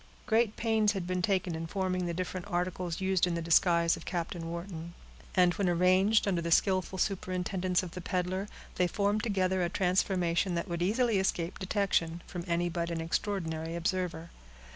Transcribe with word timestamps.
Great 0.25 0.55
pains 0.55 0.93
had 0.93 1.05
been 1.05 1.21
taken 1.21 1.53
in 1.53 1.67
forming 1.67 2.07
the 2.07 2.13
different 2.15 2.47
articles 2.47 2.99
used 3.01 3.27
in 3.27 3.35
the 3.35 3.39
disguise 3.43 3.95
of 3.95 4.03
Captain 4.03 4.49
Wharton, 4.49 4.95
and 5.35 5.53
when 5.53 5.69
arranged, 5.69 6.27
under 6.27 6.41
the 6.41 6.49
skillful 6.49 6.97
superintendence 6.97 7.83
of 7.83 7.91
the 7.91 8.01
peddler, 8.01 8.47
they 8.77 8.87
formed 8.87 9.21
together 9.21 9.61
a 9.61 9.69
transformation 9.69 10.55
that 10.55 10.67
would 10.67 10.81
easily 10.81 11.19
escape 11.19 11.59
detection, 11.59 12.23
from 12.25 12.43
any 12.47 12.67
but 12.67 12.89
an 12.89 12.99
extraordinary 12.99 13.75
observer. 13.75 14.31